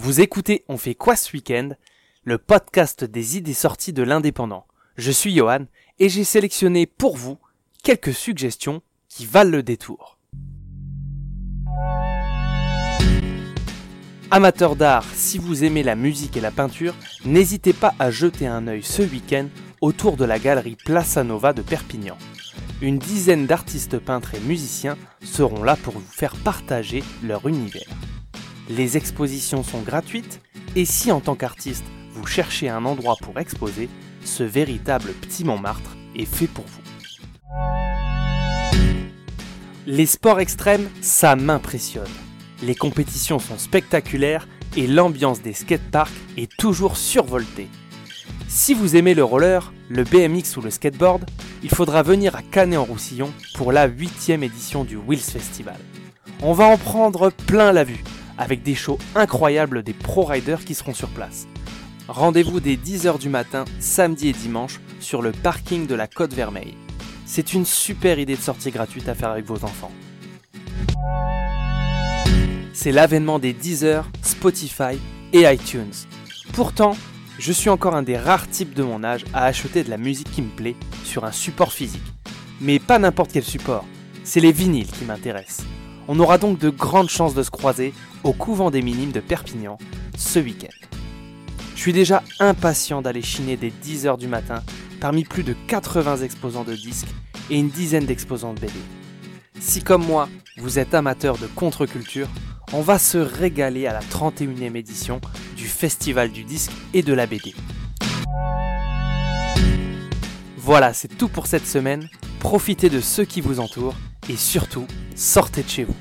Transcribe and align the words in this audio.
Vous 0.00 0.20
écoutez 0.20 0.64
On 0.68 0.76
fait 0.76 0.94
quoi 0.94 1.16
ce 1.16 1.32
week-end? 1.32 1.70
Le 2.22 2.38
podcast 2.38 3.02
des 3.02 3.36
idées 3.36 3.52
sorties 3.52 3.92
de 3.92 4.04
l'indépendant. 4.04 4.64
Je 4.96 5.10
suis 5.10 5.34
Johan 5.34 5.66
et 5.98 6.08
j'ai 6.08 6.22
sélectionné 6.22 6.86
pour 6.86 7.16
vous 7.16 7.36
quelques 7.82 8.14
suggestions 8.14 8.80
qui 9.08 9.26
valent 9.26 9.50
le 9.50 9.64
détour. 9.64 10.20
Amateurs 14.30 14.76
d'art, 14.76 15.04
si 15.14 15.36
vous 15.36 15.64
aimez 15.64 15.82
la 15.82 15.96
musique 15.96 16.36
et 16.36 16.40
la 16.40 16.52
peinture, 16.52 16.94
n'hésitez 17.24 17.72
pas 17.72 17.92
à 17.98 18.12
jeter 18.12 18.46
un 18.46 18.68
œil 18.68 18.84
ce 18.84 19.02
week-end 19.02 19.48
autour 19.80 20.16
de 20.16 20.24
la 20.24 20.38
galerie 20.38 20.76
Plaza 20.76 21.24
Nova 21.24 21.52
de 21.52 21.62
Perpignan. 21.62 22.16
Une 22.80 23.00
dizaine 23.00 23.46
d'artistes 23.46 23.98
peintres 23.98 24.36
et 24.36 24.40
musiciens 24.40 24.96
seront 25.24 25.64
là 25.64 25.74
pour 25.74 25.94
vous 25.94 26.12
faire 26.12 26.36
partager 26.36 27.02
leur 27.24 27.48
univers. 27.48 27.88
Les 28.68 28.98
expositions 28.98 29.62
sont 29.62 29.80
gratuites 29.80 30.40
et 30.76 30.84
si 30.84 31.10
en 31.10 31.20
tant 31.20 31.34
qu'artiste 31.34 31.84
vous 32.12 32.26
cherchez 32.26 32.68
un 32.68 32.84
endroit 32.84 33.16
pour 33.22 33.38
exposer, 33.38 33.88
ce 34.24 34.42
véritable 34.42 35.12
petit 35.12 35.44
Montmartre 35.44 35.96
est 36.14 36.26
fait 36.26 36.48
pour 36.48 36.66
vous. 36.66 36.82
Les 39.86 40.04
sports 40.04 40.38
extrêmes, 40.40 40.90
ça 41.00 41.34
m'impressionne. 41.34 42.04
Les 42.62 42.74
compétitions 42.74 43.38
sont 43.38 43.56
spectaculaires 43.56 44.46
et 44.76 44.86
l'ambiance 44.86 45.40
des 45.40 45.54
skateparks 45.54 46.12
est 46.36 46.54
toujours 46.58 46.98
survoltée. 46.98 47.68
Si 48.48 48.74
vous 48.74 48.96
aimez 48.96 49.14
le 49.14 49.24
roller, 49.24 49.72
le 49.88 50.04
BMX 50.04 50.58
ou 50.58 50.60
le 50.60 50.70
skateboard, 50.70 51.24
il 51.62 51.70
faudra 51.70 52.02
venir 52.02 52.36
à 52.36 52.42
Canet-en-Roussillon 52.42 53.32
pour 53.54 53.72
la 53.72 53.88
8ème 53.88 54.42
édition 54.42 54.84
du 54.84 54.96
Wheels 54.96 55.20
Festival. 55.20 55.78
On 56.42 56.52
va 56.52 56.66
en 56.66 56.76
prendre 56.76 57.30
plein 57.30 57.72
la 57.72 57.84
vue, 57.84 58.04
avec 58.38 58.62
des 58.62 58.74
shows 58.74 58.98
incroyables 59.14 59.82
des 59.82 59.92
pro 59.92 60.24
riders 60.24 60.64
qui 60.64 60.74
seront 60.74 60.94
sur 60.94 61.08
place. 61.08 61.46
Rendez-vous 62.08 62.60
dès 62.60 62.76
10h 62.76 63.18
du 63.18 63.28
matin, 63.28 63.64
samedi 63.80 64.28
et 64.28 64.32
dimanche, 64.32 64.80
sur 65.00 65.20
le 65.20 65.32
parking 65.32 65.86
de 65.86 65.94
la 65.94 66.06
Côte 66.06 66.32
Vermeille. 66.32 66.76
C'est 67.26 67.52
une 67.52 67.66
super 67.66 68.18
idée 68.18 68.36
de 68.36 68.40
sortie 68.40 68.70
gratuite 68.70 69.08
à 69.08 69.14
faire 69.14 69.30
avec 69.30 69.44
vos 69.44 69.64
enfants 69.64 69.92
c'est 72.78 72.92
l'avènement 72.92 73.40
des 73.40 73.52
Deezer, 73.52 74.08
Spotify 74.22 75.00
et 75.32 75.52
iTunes. 75.52 75.90
Pourtant, 76.52 76.96
je 77.36 77.50
suis 77.50 77.70
encore 77.70 77.96
un 77.96 78.04
des 78.04 78.16
rares 78.16 78.48
types 78.48 78.72
de 78.72 78.84
mon 78.84 79.02
âge 79.02 79.24
à 79.34 79.46
acheter 79.46 79.82
de 79.82 79.90
la 79.90 79.96
musique 79.96 80.30
qui 80.30 80.42
me 80.42 80.50
plaît 80.50 80.76
sur 81.02 81.24
un 81.24 81.32
support 81.32 81.72
physique. 81.72 82.00
Mais 82.60 82.78
pas 82.78 83.00
n'importe 83.00 83.32
quel 83.32 83.42
support, 83.42 83.84
c'est 84.22 84.38
les 84.38 84.52
vinyles 84.52 84.86
qui 84.86 85.04
m'intéressent. 85.04 85.66
On 86.10 86.18
aura 86.20 86.38
donc 86.38 86.58
de 86.58 86.70
grandes 86.70 87.10
chances 87.10 87.34
de 87.34 87.42
se 87.42 87.50
croiser 87.50 87.92
au 88.24 88.32
couvent 88.32 88.70
des 88.70 88.80
minimes 88.80 89.12
de 89.12 89.20
Perpignan 89.20 89.76
ce 90.16 90.38
week-end. 90.38 90.72
Je 91.74 91.80
suis 91.80 91.92
déjà 91.92 92.22
impatient 92.40 93.02
d'aller 93.02 93.20
chiner 93.20 93.58
dès 93.58 93.70
10h 93.84 94.16
du 94.16 94.26
matin 94.26 94.62
parmi 95.00 95.24
plus 95.24 95.42
de 95.42 95.54
80 95.68 96.22
exposants 96.22 96.64
de 96.64 96.74
disques 96.74 97.14
et 97.50 97.58
une 97.58 97.68
dizaine 97.68 98.06
d'exposants 98.06 98.54
de 98.54 98.60
BD. 98.60 98.72
Si 99.60 99.82
comme 99.82 100.04
moi, 100.04 100.30
vous 100.56 100.78
êtes 100.78 100.94
amateur 100.94 101.36
de 101.36 101.46
contre-culture, 101.46 102.28
on 102.72 102.80
va 102.80 102.98
se 102.98 103.18
régaler 103.18 103.86
à 103.86 103.92
la 103.92 104.00
31e 104.00 104.76
édition 104.76 105.20
du 105.56 105.66
Festival 105.66 106.32
du 106.32 106.42
disque 106.42 106.72
et 106.94 107.02
de 107.02 107.12
la 107.12 107.26
BD. 107.26 107.54
Voilà, 110.56 110.94
c'est 110.94 111.16
tout 111.16 111.28
pour 111.28 111.46
cette 111.46 111.66
semaine. 111.66 112.08
Profitez 112.40 112.88
de 112.88 113.00
ceux 113.00 113.24
qui 113.26 113.42
vous 113.42 113.60
entourent 113.60 113.96
et 114.28 114.36
surtout, 114.36 114.86
sortez 115.18 115.64
de 115.64 115.68
chez 115.68 115.84
vous. 115.84 115.96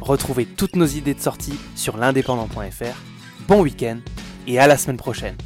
Retrouvez 0.00 0.46
toutes 0.46 0.76
nos 0.76 0.86
idées 0.86 1.14
de 1.14 1.20
sortie 1.20 1.58
sur 1.74 1.96
l'indépendant.fr. 1.96 2.96
Bon 3.48 3.60
week-end 3.60 3.98
et 4.46 4.58
à 4.60 4.68
la 4.68 4.76
semaine 4.76 4.96
prochaine. 4.96 5.36